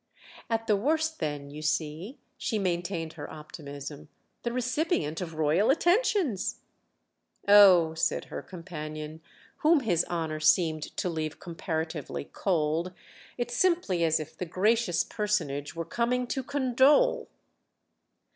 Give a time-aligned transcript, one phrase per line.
[0.49, 6.61] "At the worst then, you see"—she maintained her optimism—"the recipient of royal attentions!"
[7.47, 9.21] "Oh," said her companion,
[9.57, 12.93] whom his honour seemed to leave comparatively cold,
[13.37, 17.29] "it's simply as if the gracious Personage were coming to condole!"